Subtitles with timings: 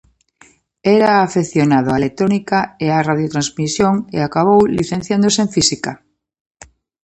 [0.97, 5.91] Era afeccionado á electrónica e á radiotransmisión e acabou licenciándose en física.